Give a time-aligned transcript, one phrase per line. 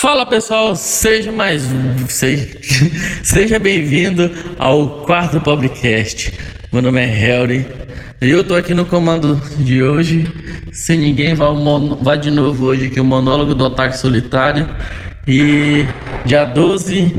[0.00, 1.64] Fala pessoal, seja mais
[2.08, 2.56] seja,
[3.20, 6.32] seja bem-vindo ao quarto Pobrecast.
[6.72, 7.66] Meu nome é Harry
[8.22, 10.32] e eu tô aqui no comando de hoje.
[10.70, 11.48] Se ninguém vai,
[12.00, 14.68] vai de novo hoje aqui o monólogo do ataque solitário.
[15.26, 15.84] E
[16.24, 17.12] dia 12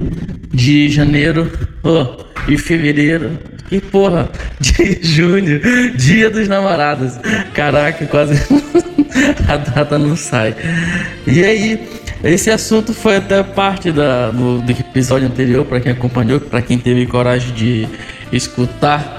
[0.47, 1.51] de janeiro
[1.83, 3.37] oh, e fevereiro
[3.69, 5.59] e porra, de junho,
[5.97, 7.19] dia dos namorados.
[7.53, 8.35] Caraca, quase
[9.49, 10.55] a data não sai.
[11.27, 16.39] E aí, esse assunto foi até parte da, do, do episódio anterior, para quem acompanhou,
[16.39, 17.87] para quem teve coragem de
[18.31, 19.17] escutar.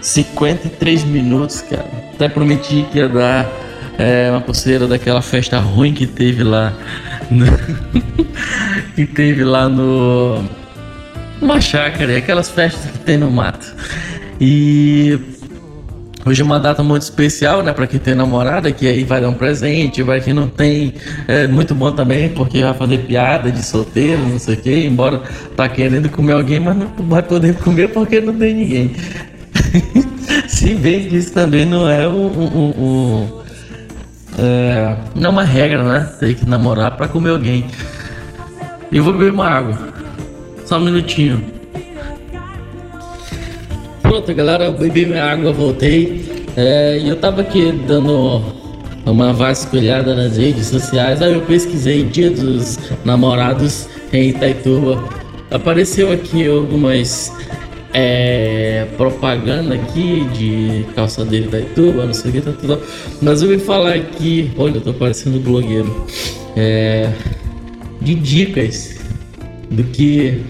[0.00, 1.86] 53 minutos, cara.
[2.14, 3.46] Até prometi que ia dar
[3.98, 6.72] é, uma pulseira daquela festa ruim que teve lá.
[7.30, 7.46] No,
[8.94, 10.44] que teve lá no.
[11.40, 13.74] Uma chácara, aquelas festas que tem no mato.
[14.40, 15.18] E
[16.28, 19.30] Hoje é uma data muito especial, né, para quem tem namorada, que aí vai dar
[19.30, 20.92] um presente, vai quem não tem,
[21.26, 25.22] é muito bom também, porque vai fazer piada de solteiro, não sei o quê, embora
[25.56, 28.94] tá querendo comer alguém, mas não vai poder comer porque não tem ninguém.
[30.46, 33.42] Se bem que isso também não é um, um, um
[34.38, 36.12] é, não é uma regra, né?
[36.20, 37.64] Tem que namorar para comer alguém.
[38.92, 39.78] E vou beber uma água.
[40.66, 41.57] Só um minutinho.
[44.08, 46.24] Pronto, galera, bebi minha água, voltei.
[46.56, 48.42] É, eu tava aqui dando
[49.04, 51.20] uma vasculhada nas redes sociais.
[51.20, 55.04] Aí eu pesquisei Dia dos Namorados em Itaituba.
[55.50, 57.30] Apareceu aqui algumas
[57.92, 62.80] é, propaganda aqui de calçadeira Itaituba, não sei o que, tá tudo.
[63.20, 66.06] Mas eu vim falar aqui, olha, eu tô parecendo blogueiro,
[66.56, 67.12] é,
[68.00, 69.00] de dicas
[69.70, 70.40] do que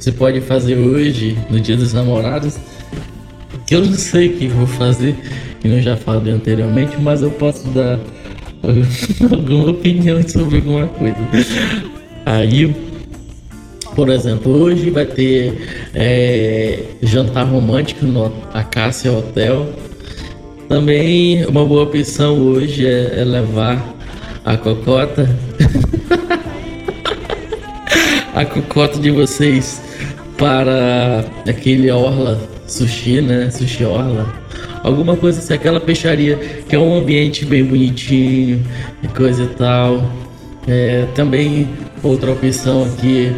[0.00, 2.58] você pode fazer hoje no Dia dos Namorados
[3.70, 5.14] eu não sei o que vou fazer,
[5.60, 8.00] que eu já falei anteriormente, mas eu posso dar
[9.30, 11.16] alguma opinião sobre alguma coisa.
[12.26, 12.74] Aí,
[13.94, 19.72] por exemplo, hoje vai ter é, jantar romântico no Acácia Hotel.
[20.68, 23.94] Também uma boa opção hoje é, é levar
[24.44, 25.30] a cocota.
[28.34, 29.89] a cocota de vocês
[30.40, 33.50] para aquele orla sushi, né?
[33.50, 34.26] Sushi Orla.
[34.82, 36.36] Alguma coisa assim, aquela peixaria
[36.66, 38.64] que é um ambiente bem bonitinho
[39.02, 40.02] e coisa e tal.
[40.66, 41.68] É, também
[42.02, 43.30] outra opção aqui,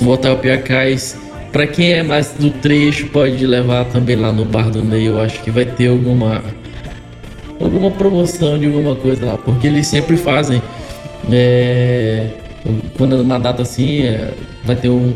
[0.00, 1.18] o Hotel Piacais.
[1.52, 5.08] Para quem é mais do trecho, pode levar também lá no Bar do Ney.
[5.08, 6.42] Eu acho que vai ter alguma
[7.60, 10.62] alguma promoção de alguma coisa lá, porque eles sempre fazem.
[11.30, 12.28] É,
[12.96, 14.32] quando é uma data assim, é,
[14.64, 15.12] vai ter um,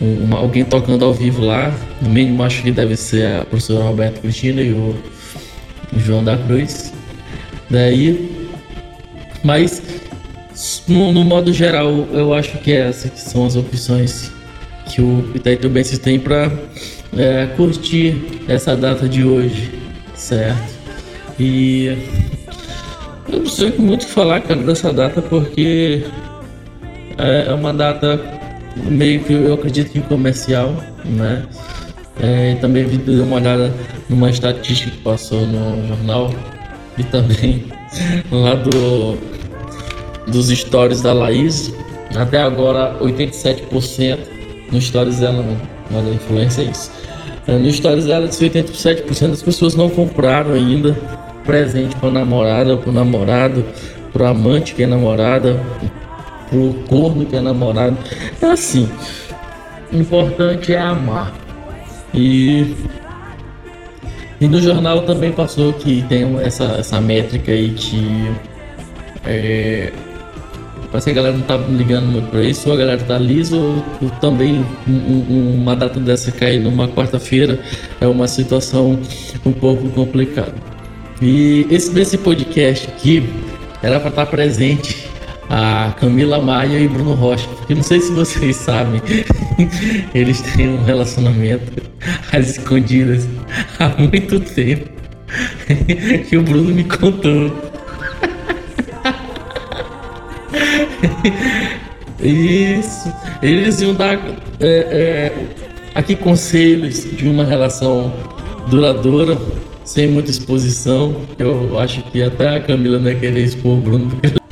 [0.00, 1.72] um, alguém tocando ao vivo lá.
[2.00, 4.94] No mínimo, acho que deve ser a professora Roberto Cristina e o,
[5.92, 6.92] o João da Cruz.
[7.70, 8.30] Daí,
[9.42, 9.82] mas
[10.88, 14.30] no, no, modo geral, eu acho que essas que são as opções
[14.86, 16.50] que o Itaitubense tem para
[17.16, 19.70] é, curtir essa data de hoje,
[20.14, 20.76] certo?
[21.38, 21.98] E
[23.28, 26.04] eu não sei muito falar cara, dessa data porque
[27.18, 28.35] é, é uma data
[28.84, 31.44] meio que eu acredito que comercial, né?
[32.20, 33.72] É, também vi dar uma olhada
[34.08, 36.34] numa estatística que passou no jornal
[36.96, 37.64] e também
[38.30, 39.18] lá do
[40.26, 41.72] dos stories da Laís.
[42.14, 44.18] Até agora 87%
[44.72, 45.44] nos stories dela,
[45.92, 46.90] olha a influência é isso.
[47.46, 50.96] É, nos stories dela, 87% das pessoas não compraram ainda
[51.44, 53.64] presente para namorada, para namorado,
[54.12, 55.60] para amante que é namorada,
[56.48, 57.96] pro corno que é namorado.
[58.40, 58.88] É assim.
[59.92, 61.32] O importante é amar.
[62.14, 62.74] E,
[64.40, 68.30] e no jornal também passou que tem essa, essa métrica aí que
[69.24, 69.92] é,
[70.90, 73.84] parece que a galera não tá ligando muito pra isso, ou a galera tá liso,
[74.00, 77.58] ou, também um, uma data dessa cair numa quarta-feira
[78.00, 78.98] é uma situação
[79.44, 80.54] um pouco complicada.
[81.20, 83.28] E esse, nesse podcast aqui
[83.82, 85.08] era para estar presente
[85.48, 87.48] a Camila Maia e Bruno Rocha.
[87.48, 89.00] Porque não sei se vocês sabem,
[90.14, 91.82] eles têm um relacionamento
[92.32, 93.28] às escondidas
[93.78, 94.90] há muito tempo.
[96.28, 97.52] que o Bruno me contou.
[102.22, 103.12] Isso.
[103.42, 104.18] Eles iam dar
[104.60, 105.32] é, é,
[105.94, 108.12] aqui conselhos de uma relação
[108.68, 109.38] duradoura,
[109.84, 111.16] sem muita exposição.
[111.38, 114.10] Eu acho que até a Camila não ia querer expor o Bruno.
[114.10, 114.45] Porque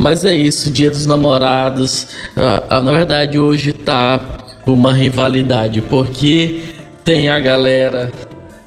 [0.00, 2.08] mas é isso, dia dos namorados.
[2.34, 4.18] Na verdade, hoje tá
[4.66, 6.62] uma rivalidade, porque
[7.04, 8.10] tem a galera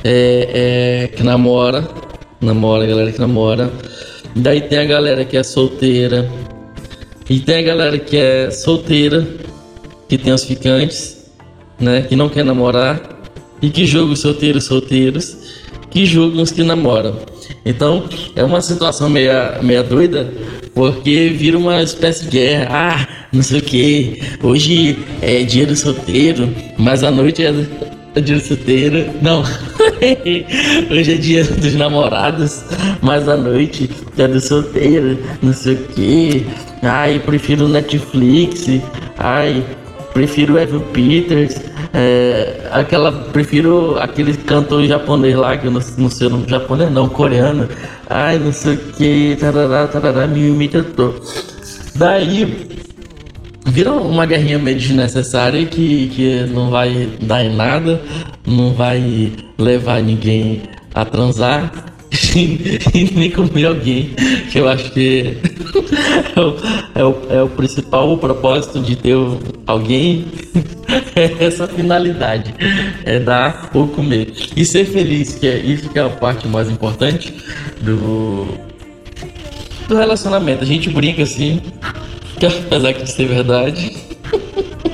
[0.03, 1.88] é, é, que namora,
[2.39, 3.71] namora, a galera que namora.
[4.35, 6.30] Daí tem a galera que é solteira.
[7.27, 9.25] E tem a galera que é solteira,
[10.07, 11.31] que tem os ficantes,
[11.79, 12.03] né?
[12.03, 13.01] Que não quer namorar.
[13.59, 15.38] E que julga os solteiros solteiros,
[15.89, 17.18] que julgam os que namoram.
[17.65, 18.03] Então
[18.36, 20.31] é uma situação meia, meia doida,
[20.74, 22.68] porque vira uma espécie de guerra.
[22.72, 24.22] Ah, não sei o que.
[24.42, 27.52] Hoje é dia do solteiro, mas à noite é
[28.22, 29.10] dia do solteiro.
[29.22, 29.44] Não.
[30.92, 32.64] Hoje é dia dos namorados,
[33.02, 36.46] mas à noite é do solteiro, não sei o que.
[36.81, 38.68] Ai, prefiro Netflix.
[39.18, 39.64] Ai,
[40.14, 41.73] prefiro Evan Peters.
[41.95, 46.92] É, aquela, prefiro aquele cantor japonês lá, que eu não, não sei o nome japonês,
[46.92, 47.69] não, coreano.
[48.10, 51.16] Ai, não sei o que, tarará, tarará, me, tentou.
[51.95, 52.68] Daí,
[53.68, 58.01] vira uma guerrinha meio desnecessária que, que não vai dar em nada,
[58.46, 60.63] não vai levar ninguém
[60.96, 61.72] a transar
[62.36, 64.10] e nem comer alguém,
[64.51, 65.38] que eu acho que
[66.36, 66.56] é o,
[66.96, 69.16] é o, é o principal propósito de ter
[69.68, 70.25] alguém,
[71.39, 72.53] essa finalidade,
[73.06, 74.33] é dar ou comer.
[74.56, 77.33] E ser feliz, que é isso que é a parte mais importante
[77.81, 78.47] do,
[79.88, 80.63] do relacionamento.
[80.63, 81.62] A gente brinca assim,
[82.39, 83.95] que apesar de ser verdade.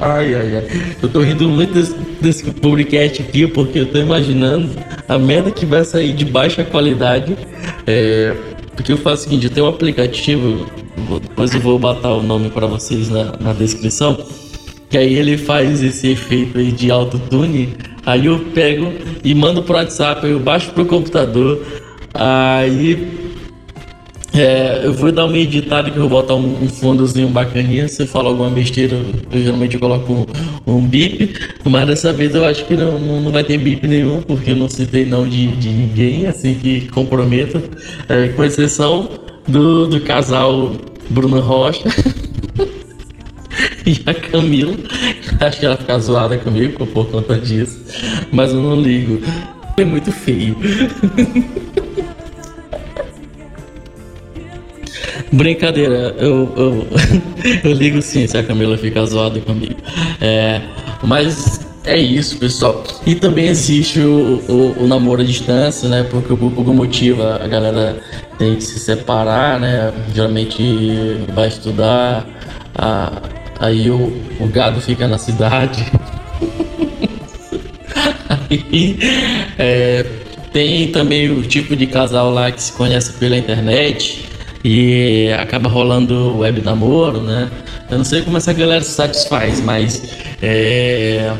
[0.00, 0.94] Ai, ai, ai.
[1.02, 4.70] Eu tô rindo muito desse, desse podcast aqui porque eu tô imaginando
[5.08, 7.36] a merda que vai sair de baixa qualidade.
[7.84, 8.32] É,
[8.76, 10.66] porque eu faço o seguinte, eu tenho um aplicativo,
[11.38, 14.18] depois eu vou botar o nome para vocês na, na descrição,
[14.90, 18.92] que aí ele faz esse efeito aí de autotune, aí eu pego
[19.22, 21.64] e mando pro WhatsApp, eu baixo pro computador,
[22.12, 23.06] aí
[24.34, 27.86] é, eu vou dar uma editada que eu vou botar um, um fundozinho bacaninha.
[27.86, 28.96] Se fala alguma besteira,
[29.30, 30.26] eu geralmente coloco um,
[30.66, 31.34] um bip.
[31.64, 34.56] Mas dessa vez eu acho que não, não, não vai ter bip nenhum, porque eu
[34.56, 37.62] não citei não de, de ninguém, assim que comprometa.
[38.08, 39.08] É, com exceção
[39.46, 40.72] do, do casal
[41.10, 41.88] Bruno Rocha.
[43.86, 44.76] e a Camila.
[45.40, 47.80] Acho que ela fica zoada comigo por conta disso.
[48.32, 49.20] Mas eu não ligo.
[49.76, 50.56] É muito feio.
[55.30, 56.86] Brincadeira, eu, eu,
[57.64, 59.76] eu, ligo sim se a Camila fica zoada comigo.
[60.20, 60.60] É,
[61.02, 62.84] mas é isso, pessoal.
[63.06, 66.06] E também existe o, o, o namoro à distância, né?
[66.08, 67.98] Porque por algum motivo a galera
[68.38, 69.92] tem que se separar, né?
[70.14, 72.26] Geralmente vai estudar,
[72.74, 73.22] a,
[73.58, 75.84] aí o, o gado fica na cidade.
[78.28, 78.98] aí,
[79.58, 80.04] é,
[80.52, 84.28] tem também o tipo de casal lá que se conhece pela internet
[84.62, 87.50] e acaba rolando web namoro, né?
[87.90, 90.02] Eu não sei como essa galera se satisfaz, mas
[90.42, 91.32] é,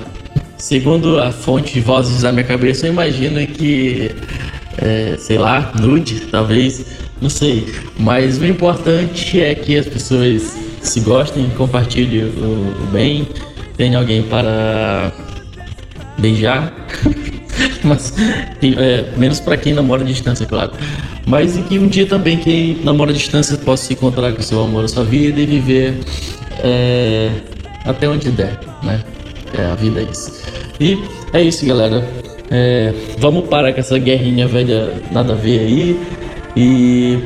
[0.59, 4.11] segundo a fonte de vozes da minha cabeça, eu imagino que,
[4.77, 6.85] é, sei lá, nude, talvez,
[7.23, 7.73] não sei.
[7.99, 13.27] Mas o importante é que as pessoas se gostem, compartilhem o, o bem,
[13.77, 15.13] tenha alguém para
[16.19, 16.75] beijar.
[17.83, 20.73] Mas é, menos para quem namora à distância, claro.
[21.27, 24.63] Mas e que um dia também quem namora à distância possa se encontrar com seu
[24.63, 25.95] amor, sua vida e viver
[26.63, 27.31] é,
[27.85, 29.01] até onde der, né?
[29.57, 30.43] É, a vida é isso.
[30.81, 30.99] E
[31.33, 32.07] é isso, galera.
[32.51, 36.01] É, vamos parar com essa guerrinha velha nada a ver aí.
[36.57, 37.19] E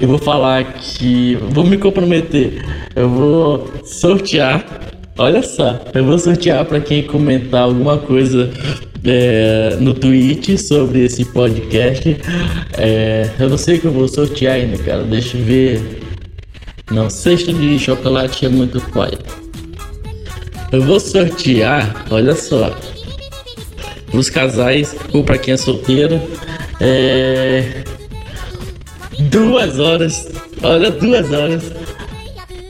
[0.00, 1.36] eu vou falar que.
[1.50, 2.64] Vou me comprometer.
[2.94, 4.64] Eu vou sortear.
[5.18, 8.50] Olha só, eu vou sortear para quem comentar alguma coisa
[9.02, 12.16] é, no tweet sobre esse podcast.
[12.76, 15.02] É, eu não sei o que eu vou sortear ainda, cara.
[15.04, 16.02] Deixa eu ver.
[16.90, 19.12] Não, cesta de chocolate é muito pai.
[20.72, 22.76] Eu vou sortear, olha só,
[24.12, 26.20] os casais ou para quem é solteiro,
[26.80, 27.84] é,
[29.30, 30.28] duas horas,
[30.62, 31.72] olha, duas horas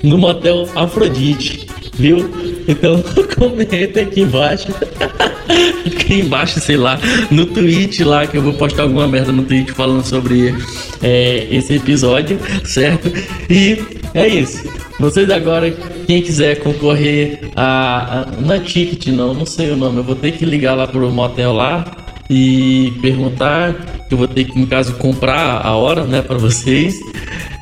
[0.03, 2.31] no motel Afrodite, viu?
[2.69, 3.03] Então
[3.37, 4.69] comenta aqui embaixo.
[5.87, 6.99] aqui embaixo, sei lá,
[7.31, 10.55] no tweet lá, que eu vou postar alguma merda no tweet falando sobre
[11.03, 13.11] é, esse episódio, certo?
[13.49, 13.79] E
[14.15, 14.69] é isso.
[14.99, 15.75] Vocês agora,
[16.07, 18.55] quem quiser concorrer a, a.
[18.55, 19.99] É ticket, não, não sei o nome.
[19.99, 21.85] Eu vou ter que ligar lá pro motel lá
[22.31, 23.75] e perguntar.
[24.09, 26.95] Que eu vou ter que, no caso, comprar a hora, né, para vocês.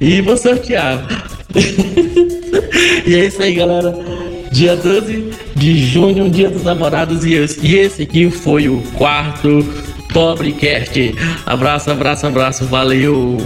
[0.01, 1.07] E vou sortear.
[3.07, 3.95] e é isso aí, galera.
[4.53, 7.25] Dia 12 de junho, dia dos namorados.
[7.25, 7.33] E
[7.63, 9.65] e esse aqui foi o quarto
[10.13, 11.15] Pobrecast.
[11.47, 12.65] Abraço, abraço, abraço.
[12.67, 13.39] Valeu.